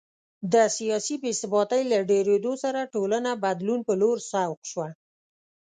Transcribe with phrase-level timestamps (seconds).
[0.53, 4.89] د سیاسي بې ثباتۍ له ډېرېدو سره ټولنه بدلون په لور سوق شوه